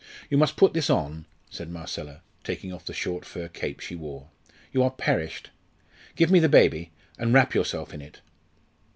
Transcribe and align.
"You 0.31 0.37
must 0.39 0.55
put 0.55 0.73
this 0.73 0.89
on," 0.89 1.27
said 1.51 1.69
Marcella, 1.69 2.23
taking 2.43 2.73
off 2.73 2.85
the 2.85 2.91
short 2.91 3.23
fur 3.23 3.47
cape 3.47 3.79
she 3.81 3.93
wore. 3.95 4.29
"You 4.73 4.81
are 4.81 4.89
perished. 4.89 5.51
Give 6.15 6.31
me 6.31 6.39
the 6.39 6.49
baby, 6.49 6.89
and 7.19 7.35
wrap 7.35 7.53
yourself 7.53 7.93
in 7.93 8.01
it." 8.01 8.19